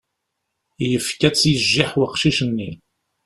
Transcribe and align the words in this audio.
Yefka-tt 0.89 1.43
i 1.51 1.53
jjiḥ 1.59 1.91
weqcic-nni. 1.99 2.71